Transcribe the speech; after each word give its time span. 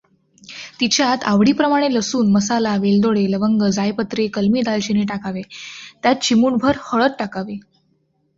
तिच्यात 0.79 1.23
आवडीप्रमाणे 1.23 1.93
लसूण, 1.93 2.31
मसाला, 2.31 2.75
वेलदोडे 2.77 3.25
लवंग, 3.31 3.63
जायपत्री, 3.69 4.27
कलमी 4.27 4.61
दालचिनी, 4.61 5.03
टाकावे 5.03 5.41
त्यात 6.03 6.15
चिमूटभर 6.23 6.77
हळद 6.83 7.11
टाकावी. 7.19 7.59